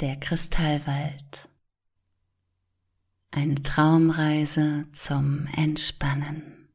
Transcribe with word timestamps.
der 0.00 0.16
Kristallwald. 0.16 1.48
Eine 3.30 3.54
Traumreise 3.54 4.86
zum 4.92 5.46
Entspannen. 5.56 6.68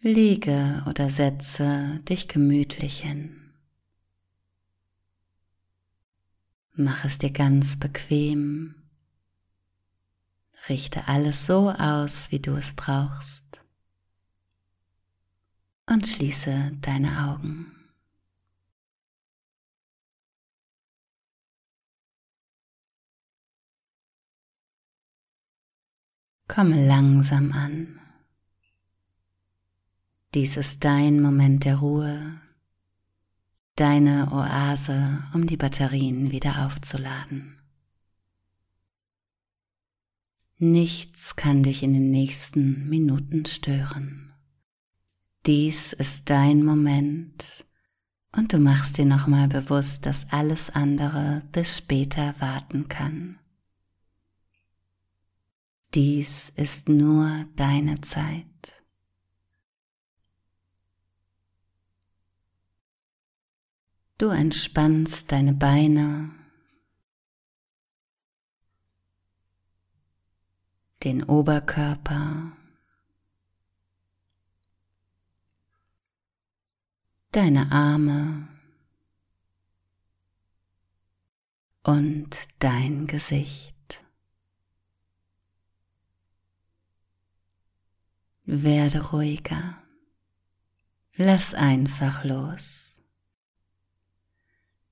Liege 0.00 0.84
oder 0.88 1.10
setze 1.10 2.00
dich 2.08 2.28
gemütlich 2.28 3.00
hin. 3.00 3.52
Mach 6.74 7.04
es 7.04 7.18
dir 7.18 7.32
ganz 7.32 7.78
bequem. 7.78 8.74
Richte 10.68 11.08
alles 11.08 11.46
so 11.46 11.70
aus, 11.70 12.30
wie 12.30 12.40
du 12.40 12.54
es 12.54 12.74
brauchst. 12.74 13.64
Und 15.86 16.06
schließe 16.06 16.72
deine 16.80 17.28
Augen. 17.28 17.77
Komme 26.48 26.86
langsam 26.86 27.52
an. 27.52 28.00
Dies 30.34 30.56
ist 30.56 30.82
dein 30.82 31.20
Moment 31.20 31.64
der 31.64 31.76
Ruhe, 31.76 32.40
deine 33.76 34.32
Oase, 34.32 35.22
um 35.34 35.46
die 35.46 35.58
Batterien 35.58 36.32
wieder 36.32 36.66
aufzuladen. 36.66 37.60
Nichts 40.56 41.36
kann 41.36 41.62
dich 41.62 41.82
in 41.82 41.92
den 41.92 42.10
nächsten 42.10 42.88
Minuten 42.88 43.46
stören. 43.46 44.32
Dies 45.46 45.92
ist 45.92 46.30
dein 46.30 46.64
Moment 46.64 47.66
und 48.32 48.52
du 48.52 48.58
machst 48.58 48.98
dir 48.98 49.06
nochmal 49.06 49.48
bewusst, 49.48 50.06
dass 50.06 50.30
alles 50.30 50.70
andere 50.70 51.42
bis 51.52 51.78
später 51.78 52.34
warten 52.40 52.88
kann. 52.88 53.38
Dies 55.94 56.50
ist 56.50 56.90
nur 56.90 57.46
deine 57.56 58.00
Zeit. 58.02 58.84
Du 64.18 64.28
entspannst 64.28 65.32
deine 65.32 65.54
Beine, 65.54 66.30
den 71.04 71.22
Oberkörper, 71.22 72.52
deine 77.30 77.72
Arme 77.72 78.48
und 81.84 82.36
dein 82.58 83.06
Gesicht. 83.06 83.77
Werde 88.50 89.10
ruhiger. 89.10 89.76
Lass 91.16 91.52
einfach 91.52 92.24
los. 92.24 92.96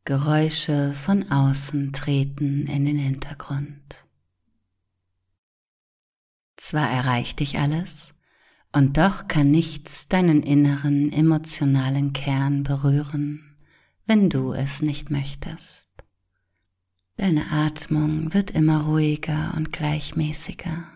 Geräusche 0.04 0.92
von 0.92 1.30
außen 1.32 1.94
treten 1.94 2.66
in 2.66 2.84
den 2.84 2.98
Hintergrund. 2.98 4.04
Zwar 6.56 6.90
erreicht 6.90 7.40
dich 7.40 7.58
alles, 7.58 8.12
und 8.72 8.98
doch 8.98 9.26
kann 9.26 9.52
nichts 9.52 10.06
deinen 10.06 10.42
inneren 10.42 11.10
emotionalen 11.10 12.12
Kern 12.12 12.62
berühren, 12.62 13.56
wenn 14.04 14.28
du 14.28 14.52
es 14.52 14.82
nicht 14.82 15.10
möchtest. 15.10 15.88
Deine 17.16 17.50
Atmung 17.50 18.34
wird 18.34 18.50
immer 18.50 18.82
ruhiger 18.82 19.54
und 19.56 19.72
gleichmäßiger. 19.72 20.95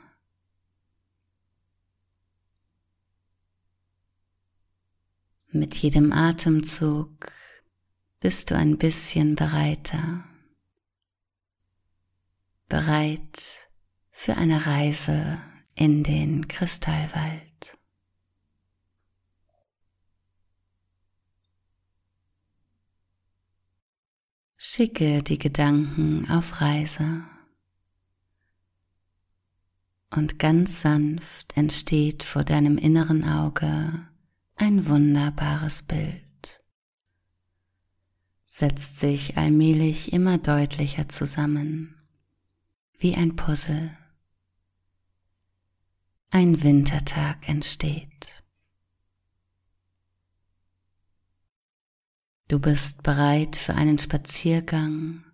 Mit 5.53 5.75
jedem 5.75 6.13
Atemzug 6.13 7.33
bist 8.21 8.53
du 8.53 8.57
ein 8.57 8.79
bisschen 8.79 9.35
bereiter, 9.35 10.23
bereit 12.69 13.69
für 14.13 14.37
eine 14.37 14.65
Reise 14.67 15.39
in 15.75 16.05
den 16.05 16.47
Kristallwald. 16.47 17.77
Schicke 24.57 25.25
die 25.25 25.39
Gedanken 25.39 26.31
auf 26.31 26.61
Reise 26.61 27.25
und 30.11 30.39
ganz 30.39 30.83
sanft 30.83 31.57
entsteht 31.57 32.23
vor 32.23 32.45
deinem 32.45 32.79
inneren 32.79 33.25
Auge 33.25 34.10
ein 34.61 34.87
wunderbares 34.87 35.83
Bild. 35.83 36.63
Setzt 38.45 38.99
sich 38.99 39.39
allmählich 39.39 40.13
immer 40.13 40.37
deutlicher 40.37 41.09
zusammen, 41.09 41.95
wie 42.99 43.15
ein 43.15 43.37
Puzzle. 43.37 43.97
Ein 46.29 46.63
Wintertag 46.63 47.49
entsteht. 47.49 48.45
Du 52.49 52.59
bist 52.59 53.03
bereit 53.03 53.57
für 53.57 53.75
einen 53.77 53.99
Spaziergang, 53.99 55.25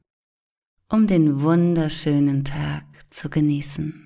um 0.88 1.08
den 1.08 1.40
wunderschönen 1.40 2.44
Tag 2.44 2.84
zu 3.10 3.28
genießen. 3.28 4.05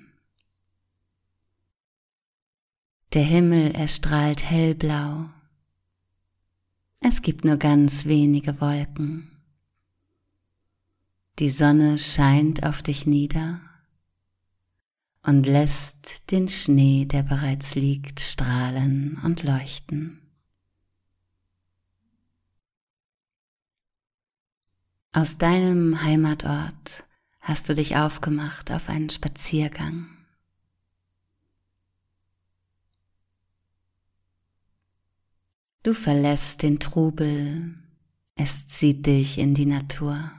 Der 3.13 3.23
Himmel 3.23 3.71
erstrahlt 3.71 4.41
hellblau. 4.41 5.29
Es 7.01 7.21
gibt 7.21 7.43
nur 7.43 7.57
ganz 7.57 8.05
wenige 8.05 8.61
Wolken. 8.61 9.29
Die 11.39 11.49
Sonne 11.49 11.97
scheint 11.97 12.63
auf 12.63 12.81
dich 12.81 13.05
nieder 13.05 13.59
und 15.23 15.45
lässt 15.45 16.31
den 16.31 16.47
Schnee, 16.47 17.03
der 17.03 17.23
bereits 17.23 17.75
liegt, 17.75 18.21
strahlen 18.21 19.19
und 19.25 19.43
leuchten. 19.43 20.21
Aus 25.11 25.37
deinem 25.37 26.01
Heimatort 26.01 27.03
hast 27.41 27.67
du 27.67 27.75
dich 27.75 27.97
aufgemacht 27.97 28.71
auf 28.71 28.87
einen 28.87 29.09
Spaziergang. 29.09 30.20
Du 35.83 35.95
verlässt 35.95 36.61
den 36.61 36.79
Trubel, 36.79 37.73
es 38.35 38.67
zieht 38.67 39.07
dich 39.07 39.39
in 39.39 39.55
die 39.55 39.65
Natur. 39.65 40.31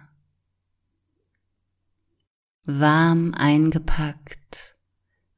Warm 2.64 3.34
eingepackt 3.34 4.76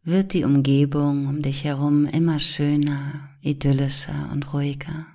wird 0.02 0.34
die 0.34 0.44
Umgebung 0.44 1.26
um 1.26 1.40
dich 1.40 1.64
herum 1.64 2.04
immer 2.04 2.38
schöner, 2.38 3.30
idyllischer 3.40 4.30
und 4.30 4.52
ruhiger. 4.52 5.06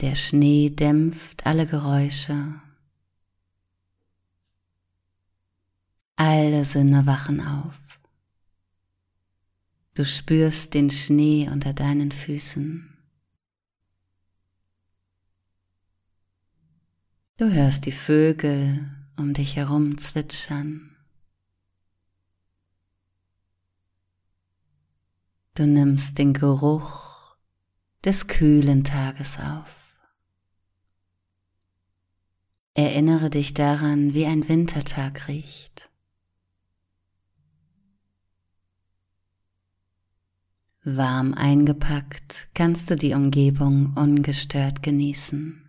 Der 0.00 0.14
Schnee 0.14 0.70
dämpft 0.70 1.46
alle 1.46 1.66
Geräusche. 1.66 2.60
Alle 6.14 6.64
Sinne 6.64 7.06
wachen 7.06 7.40
auf. 7.40 7.85
Du 9.96 10.04
spürst 10.04 10.74
den 10.74 10.90
Schnee 10.90 11.48
unter 11.50 11.72
deinen 11.72 12.12
Füßen. 12.12 12.94
Du 17.38 17.50
hörst 17.50 17.86
die 17.86 17.92
Vögel 17.92 18.94
um 19.16 19.32
dich 19.32 19.56
herum 19.56 19.96
zwitschern. 19.96 20.94
Du 25.54 25.66
nimmst 25.66 26.18
den 26.18 26.34
Geruch 26.34 27.34
des 28.04 28.26
kühlen 28.26 28.84
Tages 28.84 29.38
auf. 29.38 29.98
Erinnere 32.74 33.30
dich 33.30 33.54
daran, 33.54 34.12
wie 34.12 34.26
ein 34.26 34.46
Wintertag 34.46 35.26
riecht. 35.28 35.88
Warm 40.88 41.34
eingepackt 41.34 42.48
kannst 42.54 42.88
du 42.88 42.96
die 42.96 43.12
Umgebung 43.12 43.92
ungestört 43.96 44.84
genießen. 44.84 45.68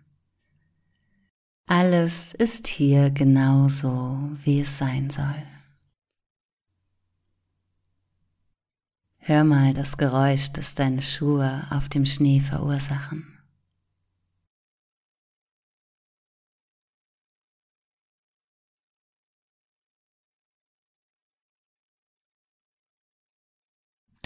Alles 1.66 2.34
ist 2.34 2.68
hier 2.68 3.10
genauso, 3.10 4.30
wie 4.44 4.60
es 4.60 4.78
sein 4.78 5.10
soll. 5.10 5.42
Hör 9.16 9.42
mal 9.42 9.74
das 9.74 9.96
Geräusch, 9.96 10.52
das 10.52 10.76
deine 10.76 11.02
Schuhe 11.02 11.66
auf 11.70 11.88
dem 11.88 12.06
Schnee 12.06 12.38
verursachen. 12.38 13.37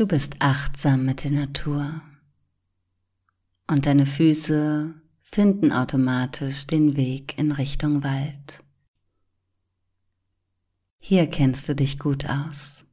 Du 0.02 0.08
bist 0.08 0.34
achtsam 0.40 1.04
mit 1.04 1.22
der 1.22 1.30
Natur 1.30 2.02
und 3.68 3.86
deine 3.86 4.04
Füße 4.04 5.00
finden 5.22 5.70
automatisch 5.70 6.66
den 6.66 6.96
Weg 6.96 7.38
in 7.38 7.52
Richtung 7.52 8.02
Wald. 8.02 8.64
Hier 10.98 11.28
kennst 11.28 11.68
du 11.68 11.76
dich 11.76 12.00
gut 12.00 12.28
aus. 12.28 12.84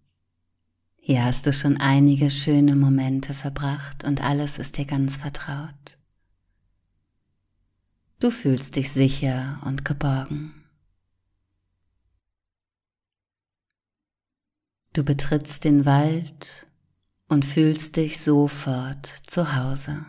Hier 0.98 1.24
hast 1.26 1.48
du 1.48 1.52
schon 1.52 1.78
einige 1.78 2.30
schöne 2.30 2.76
Momente 2.76 3.34
verbracht 3.34 4.04
und 4.04 4.22
alles 4.22 4.60
ist 4.60 4.78
dir 4.78 4.86
ganz 4.86 5.18
vertraut. 5.18 5.98
Du 8.20 8.30
fühlst 8.30 8.76
dich 8.76 8.92
sicher 8.92 9.60
und 9.66 9.84
geborgen. 9.84 10.64
Du 14.94 15.04
betrittst 15.04 15.66
den 15.66 15.88
Wald 15.88 16.69
und 17.30 17.46
fühlst 17.46 17.96
dich 17.96 18.20
sofort 18.20 19.06
zu 19.06 19.56
Hause. 19.56 20.06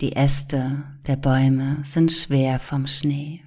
Die 0.00 0.14
Äste 0.14 0.84
der 1.06 1.16
Bäume 1.16 1.82
sind 1.84 2.12
schwer 2.12 2.58
vom 2.58 2.86
Schnee. 2.86 3.42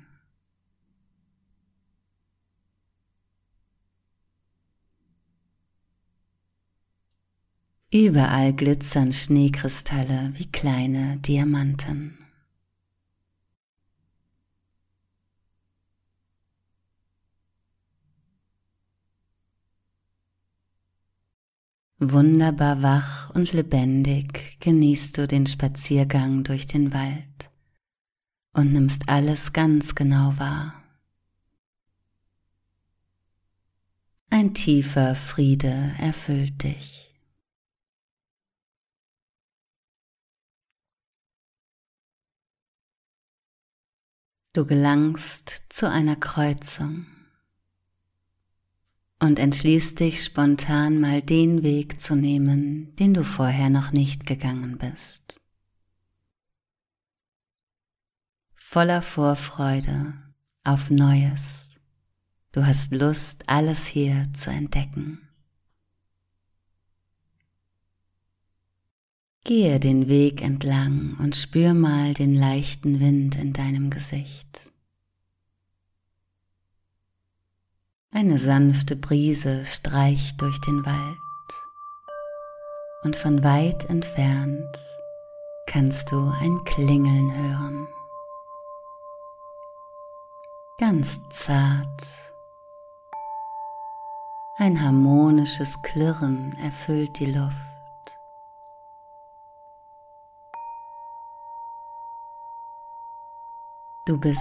Überall 7.92 8.54
glitzern 8.54 9.14
Schneekristalle 9.14 10.32
wie 10.34 10.52
kleine 10.52 11.18
Diamanten. 11.18 12.25
Wunderbar 21.98 22.82
wach 22.82 23.30
und 23.30 23.54
lebendig 23.54 24.60
genießt 24.60 25.18
du 25.18 25.28
den 25.28 25.48
Spaziergang 25.48 26.44
durch 26.44 26.66
den 26.66 26.94
Wald 26.94 27.50
und 28.52 28.74
nimmst 28.74 29.08
alles 29.08 29.54
ganz 29.54 29.96
genau 29.96 30.38
wahr. 30.38 30.84
Ein 34.30 34.54
tiefer 34.54 35.16
Friede 35.16 35.94
erfüllt 35.98 36.64
dich. 36.64 37.16
Du 44.52 44.66
gelangst 44.66 45.68
zu 45.70 45.90
einer 45.90 46.18
Kreuzung 46.18 47.06
und 49.20 49.40
entschließt 49.40 50.00
dich 50.00 50.24
spontan 50.24 51.00
mal 51.00 51.22
den 51.22 51.64
Weg 51.64 52.00
zu 52.00 52.16
nehmen, 52.16 52.96
den 52.98 53.14
du 53.14 53.24
vorher 53.24 53.70
noch 53.70 53.92
nicht 53.92 54.26
gegangen 54.26 54.78
bist. 54.78 55.40
Voller 58.54 59.02
Vorfreude 59.02 60.14
auf 60.64 60.90
Neues. 60.90 61.70
Du 62.52 62.66
hast 62.66 62.94
Lust, 62.94 63.48
alles 63.48 63.86
hier 63.86 64.26
zu 64.34 64.50
entdecken. 64.50 65.26
Gehe 69.44 69.80
den 69.80 70.08
Weg 70.08 70.42
entlang 70.42 71.16
und 71.20 71.36
spür 71.36 71.74
mal 71.76 72.14
den 72.14 72.34
leichten 72.34 73.00
Wind 73.00 73.36
in 73.36 73.54
deinem 73.54 73.92
Gesicht. 73.92 74.72
Eine 78.16 78.38
sanfte 78.38 78.96
Brise 78.96 79.66
streicht 79.66 80.42
durch 80.42 80.62
den 80.62 80.86
Wald 80.86 81.20
und 83.04 83.14
von 83.14 83.44
weit 83.44 83.90
entfernt 83.90 84.80
kannst 85.68 86.14
du 86.14 86.32
ein 86.40 86.64
Klingeln 86.64 87.36
hören. 87.36 87.88
Ganz 90.78 91.20
zart. 91.28 92.34
Ein 94.60 94.82
harmonisches 94.82 95.82
Klirren 95.82 96.58
erfüllt 96.64 97.20
die 97.20 97.34
Luft. 97.34 98.18
Du 104.06 104.18
bist 104.18 104.40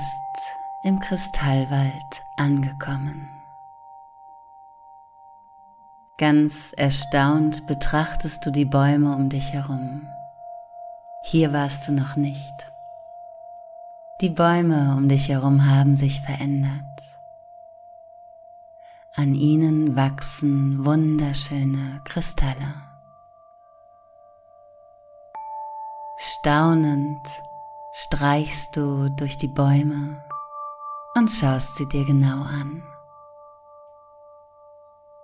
im 0.84 1.00
Kristallwald 1.00 2.22
angekommen. 2.36 3.43
Ganz 6.16 6.72
erstaunt 6.76 7.66
betrachtest 7.66 8.46
du 8.46 8.52
die 8.52 8.64
Bäume 8.64 9.16
um 9.16 9.28
dich 9.28 9.52
herum. 9.52 10.08
Hier 11.24 11.52
warst 11.52 11.88
du 11.88 11.92
noch 11.92 12.14
nicht. 12.14 12.70
Die 14.20 14.30
Bäume 14.30 14.94
um 14.96 15.08
dich 15.08 15.28
herum 15.28 15.66
haben 15.66 15.96
sich 15.96 16.20
verändert. 16.20 17.18
An 19.16 19.34
ihnen 19.34 19.96
wachsen 19.96 20.84
wunderschöne 20.84 22.00
Kristalle. 22.04 22.74
Staunend 26.16 27.26
streichst 27.92 28.76
du 28.76 29.08
durch 29.08 29.36
die 29.36 29.48
Bäume 29.48 30.22
und 31.16 31.28
schaust 31.28 31.74
sie 31.74 31.88
dir 31.88 32.04
genau 32.04 32.42
an. 32.42 32.84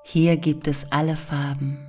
Hier 0.03 0.37
gibt 0.39 0.67
es 0.67 0.91
alle 0.91 1.17
Farben. 1.17 1.87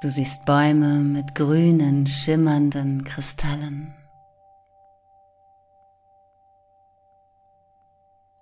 Du 0.00 0.08
siehst 0.08 0.44
Bäume 0.44 0.98
mit 0.98 1.34
grünen, 1.34 2.06
schimmernden 2.06 3.04
Kristallen. 3.04 3.94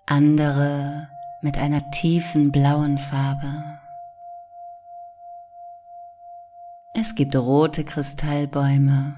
Andere 0.07 1.09
mit 1.43 1.59
einer 1.59 1.91
tiefen 1.91 2.53
blauen 2.53 2.99
Farbe. 2.99 3.79
Es 6.95 7.15
gibt 7.15 7.37
rote 7.37 7.85
Kristallbäume, 7.85 9.15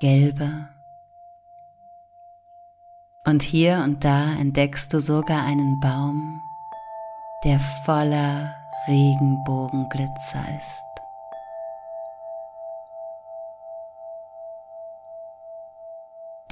gelbe 0.00 0.68
und 3.26 3.42
hier 3.42 3.82
und 3.84 4.04
da 4.04 4.32
entdeckst 4.34 4.92
du 4.92 5.00
sogar 5.00 5.44
einen 5.44 5.80
Baum, 5.80 6.40
der 7.44 7.58
voller 7.84 8.54
Regenbogenglitzer 8.86 10.44
ist. 10.58 10.86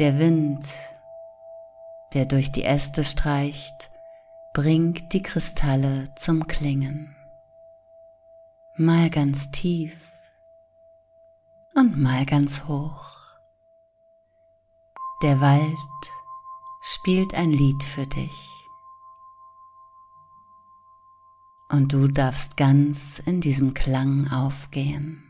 Der 0.00 0.18
Wind, 0.18 0.68
der 2.12 2.26
durch 2.26 2.50
die 2.50 2.64
Äste 2.64 3.04
streicht, 3.04 3.90
bringt 4.52 5.12
die 5.12 5.22
Kristalle 5.22 6.12
zum 6.16 6.48
Klingen. 6.48 7.14
Mal 8.76 9.08
ganz 9.10 9.52
tief 9.52 10.10
und 11.76 12.00
mal 12.00 12.26
ganz 12.26 12.64
hoch. 12.64 13.18
Der 15.22 15.40
Wald 15.40 15.76
spielt 16.86 17.32
ein 17.32 17.50
Lied 17.50 17.82
für 17.82 18.06
dich. 18.06 18.50
Und 21.70 21.94
du 21.94 22.08
darfst 22.08 22.58
ganz 22.58 23.20
in 23.24 23.40
diesem 23.40 23.72
Klang 23.72 24.28
aufgehen. 24.28 25.22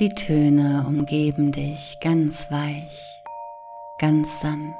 Die 0.00 0.10
Töne 0.10 0.84
umgeben 0.86 1.50
dich 1.52 1.96
ganz 2.02 2.50
weich 2.50 3.25
ganz 3.98 4.40
sanft. 4.40 4.76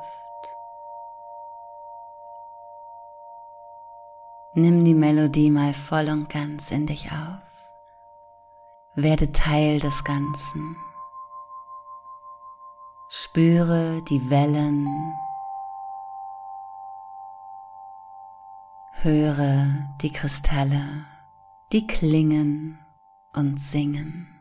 Nimm 4.55 4.85
die 4.85 4.95
Melodie 4.95 5.51
mal 5.51 5.73
voll 5.73 6.09
und 6.09 6.31
ganz 6.31 6.71
in 6.71 6.87
dich 6.87 7.11
auf. 7.13 7.75
Werde 8.95 9.33
Teil 9.33 9.81
des 9.81 10.03
Ganzen. 10.05 10.77
Spüre 13.09 14.03
die 14.09 14.31
Wellen. 14.31 14.87
Höre 19.03 19.67
die 20.01 20.11
Kristalle, 20.11 21.05
die 21.73 21.87
klingen 21.87 22.79
und 23.35 23.61
singen. 23.61 24.36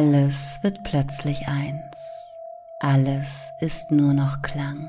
Alles 0.00 0.60
wird 0.62 0.84
plötzlich 0.84 1.48
eins, 1.48 2.30
alles 2.78 3.52
ist 3.58 3.90
nur 3.90 4.14
noch 4.14 4.42
Klang. 4.42 4.88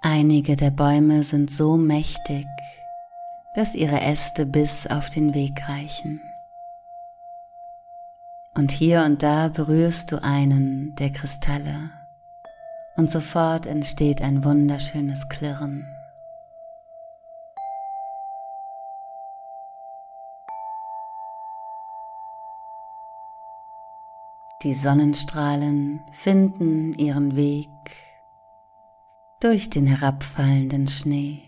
Einige 0.00 0.54
der 0.54 0.70
Bäume 0.70 1.24
sind 1.24 1.50
so 1.50 1.76
mächtig, 1.76 2.46
dass 3.58 3.74
ihre 3.74 4.00
Äste 4.00 4.46
bis 4.46 4.86
auf 4.86 5.08
den 5.08 5.34
Weg 5.34 5.68
reichen. 5.68 6.22
Und 8.54 8.70
hier 8.70 9.02
und 9.02 9.24
da 9.24 9.48
berührst 9.48 10.12
du 10.12 10.22
einen 10.22 10.94
der 10.94 11.10
Kristalle 11.10 11.90
und 12.94 13.10
sofort 13.10 13.66
entsteht 13.66 14.22
ein 14.22 14.44
wunderschönes 14.44 15.28
Klirren. 15.28 15.92
Die 24.62 24.74
Sonnenstrahlen 24.74 26.00
finden 26.12 26.94
ihren 26.94 27.34
Weg 27.34 27.68
durch 29.40 29.68
den 29.68 29.88
herabfallenden 29.88 30.86
Schnee 30.86 31.47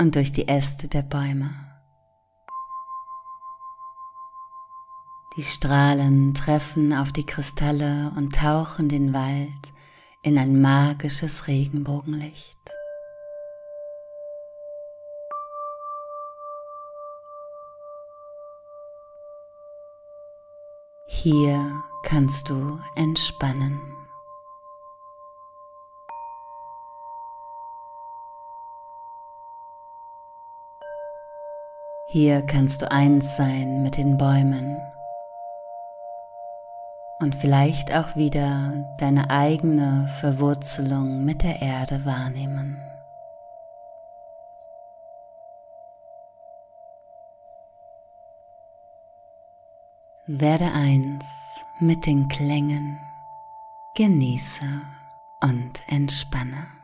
und 0.00 0.14
durch 0.14 0.32
die 0.32 0.48
Äste 0.48 0.88
der 0.88 1.02
Bäume. 1.02 1.50
Die 5.36 5.42
Strahlen 5.42 6.32
treffen 6.32 6.94
auf 6.94 7.12
die 7.12 7.26
Kristalle 7.26 8.10
und 8.16 8.34
tauchen 8.34 8.88
den 8.88 9.12
Wald 9.12 9.74
in 10.22 10.38
ein 10.38 10.60
magisches 10.60 11.46
Regenbogenlicht. 11.48 12.58
Hier 21.06 21.82
kannst 22.04 22.48
du 22.48 22.80
entspannen. 22.96 23.99
Hier 32.12 32.42
kannst 32.42 32.82
du 32.82 32.90
eins 32.90 33.36
sein 33.36 33.84
mit 33.84 33.96
den 33.96 34.18
Bäumen 34.18 34.82
und 37.20 37.36
vielleicht 37.36 37.94
auch 37.94 38.16
wieder 38.16 38.84
deine 38.98 39.30
eigene 39.30 40.08
Verwurzelung 40.18 41.24
mit 41.24 41.44
der 41.44 41.62
Erde 41.62 42.04
wahrnehmen. 42.04 42.82
Werde 50.26 50.72
eins 50.72 51.60
mit 51.78 52.06
den 52.06 52.26
Klängen, 52.26 52.98
genieße 53.94 54.64
und 55.42 55.80
entspanne. 55.86 56.79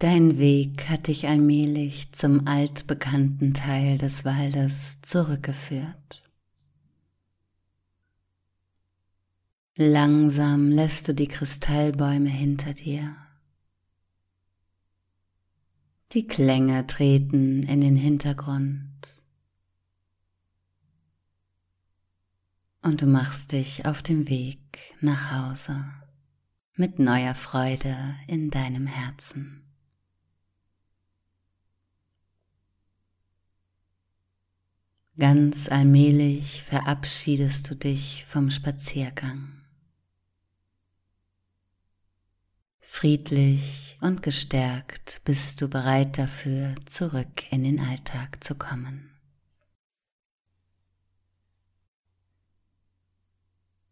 Dein 0.00 0.38
Weg 0.38 0.88
hat 0.88 1.08
dich 1.08 1.28
allmählich 1.28 2.10
zum 2.12 2.46
altbekannten 2.46 3.52
Teil 3.52 3.98
des 3.98 4.24
Waldes 4.24 5.02
zurückgeführt. 5.02 6.24
Langsam 9.76 10.70
lässt 10.70 11.06
du 11.06 11.12
die 11.12 11.28
Kristallbäume 11.28 12.30
hinter 12.30 12.72
dir. 12.72 13.14
Die 16.12 16.26
Klänge 16.26 16.86
treten 16.86 17.62
in 17.64 17.82
den 17.82 17.96
Hintergrund. 17.96 19.22
Und 22.80 23.02
du 23.02 23.06
machst 23.06 23.52
dich 23.52 23.84
auf 23.84 24.02
dem 24.02 24.30
Weg 24.30 24.94
nach 25.02 25.32
Hause 25.32 25.84
mit 26.74 26.98
neuer 26.98 27.34
Freude 27.34 28.14
in 28.26 28.50
deinem 28.50 28.86
Herzen. 28.86 29.69
Ganz 35.20 35.68
allmählich 35.68 36.62
verabschiedest 36.62 37.68
du 37.68 37.74
dich 37.74 38.24
vom 38.24 38.48
Spaziergang. 38.48 39.52
Friedlich 42.78 43.98
und 44.00 44.22
gestärkt 44.22 45.20
bist 45.26 45.60
du 45.60 45.68
bereit 45.68 46.16
dafür, 46.16 46.74
zurück 46.86 47.52
in 47.52 47.64
den 47.64 47.80
Alltag 47.80 48.42
zu 48.42 48.54
kommen. 48.54 49.10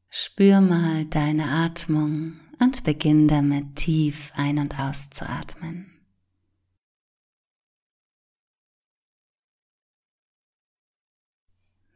Spür 0.09 0.63
mal 0.63 1.05
deine 1.05 1.51
Atmung 1.51 2.41
und 2.59 2.85
beginn 2.85 3.29
damit 3.29 3.77
tief 3.77 4.33
ein- 4.35 4.59
und 4.59 4.81
auszuatmen. 4.81 5.98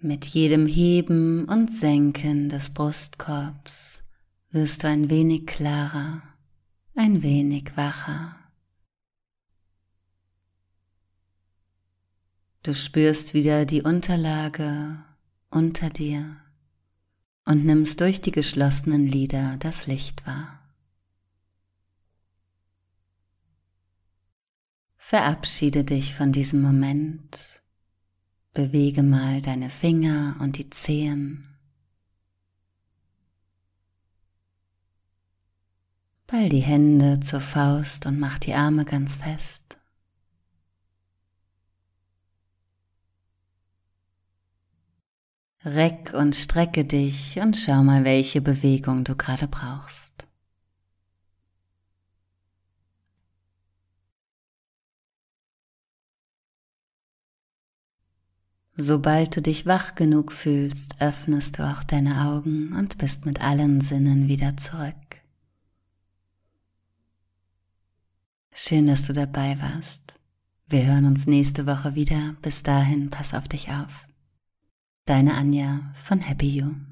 Mit 0.05 0.27
jedem 0.27 0.67
Heben 0.67 1.45
und 1.45 1.71
Senken 1.71 2.49
des 2.49 2.71
Brustkorbs 2.71 4.03
wirst 4.51 4.83
du 4.83 4.89
ein 4.89 5.11
wenig 5.11 5.47
klarer, 5.47 6.21
ein 6.97 7.23
wenig 7.23 7.77
wacher. 7.77 8.37
Du 12.65 12.75
spürst 12.75 13.33
wieder 13.33 13.65
die 13.65 13.83
Unterlage 13.83 15.05
unter 15.51 15.89
dir 15.89 16.37
und 17.45 17.65
nimmst 17.65 18.01
durch 18.01 18.21
die 18.21 18.33
geschlossenen 18.33 19.07
Lider 19.07 19.55
das 19.61 19.87
Licht 19.87 20.27
wahr. 20.27 20.69
Verabschiede 24.97 25.85
dich 25.85 26.17
von 26.17 26.33
diesem 26.33 26.61
Moment 26.61 27.62
Bewege 28.55 29.03
mal 29.03 29.41
deine 29.41 29.71
Finger 29.71 30.37
und 30.41 30.59
die 30.59 30.69
Zehen. 30.69 31.57
Ball 36.27 36.51
die 36.51 36.61
Hände 36.61 37.21
zur 37.21 37.41
Faust 37.41 38.05
und 38.05 38.19
mach 38.19 38.39
die 38.39 38.53
Arme 38.53 38.85
ganz 38.85 39.17
fest. 39.17 39.79
Reck 45.65 46.13
und 46.13 46.35
strecke 46.35 46.85
dich 46.85 47.39
und 47.39 47.57
schau 47.57 47.83
mal, 47.83 48.05
welche 48.05 48.41
Bewegung 48.43 49.05
du 49.05 49.17
gerade 49.17 49.49
brauchst. 49.49 50.12
Sobald 58.77 59.37
du 59.37 59.43
dich 59.43 59.67
wach 59.67 59.95
genug 59.95 60.33
fühlst, 60.33 61.01
öffnest 61.01 61.59
du 61.59 61.69
auch 61.69 61.83
deine 61.85 62.27
Augen 62.27 62.73
und 62.73 62.97
bist 62.99 63.27
mit 63.27 63.43
allen 63.43 63.83
Sinnen 63.83 64.29
wieder 64.29 64.57
zurück. 64.57 64.95
Schön, 68.53 68.87
dass 68.87 69.07
du 69.07 69.13
dabei 69.13 69.61
warst. 69.61 70.15
Wir 70.69 70.87
hören 70.87 71.05
uns 71.05 71.27
nächste 71.27 71.67
Woche 71.67 71.95
wieder. 71.95 72.35
Bis 72.41 72.63
dahin, 72.63 73.11
pass 73.11 73.35
auf 73.35 73.47
dich 73.47 73.71
auf. 73.71 74.07
Deine 75.05 75.35
Anja 75.35 75.93
von 75.95 76.21
Happy 76.21 76.49
You. 76.49 76.92